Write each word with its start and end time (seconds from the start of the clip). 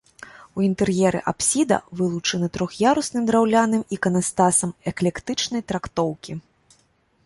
У 0.59 0.63
інтэр'еры 0.67 1.19
апсіда 1.31 1.77
вылучана 1.99 2.47
трох'ярусным 2.57 3.23
драўляным 3.31 3.87
іканастасам 3.99 4.77
эклектычнай 4.95 5.61
трактоўкі. 5.73 6.31